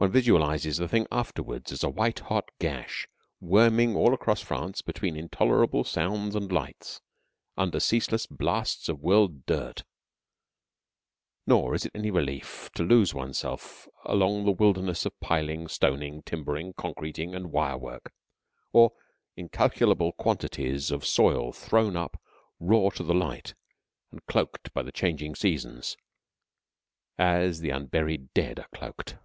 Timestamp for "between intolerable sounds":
4.80-6.36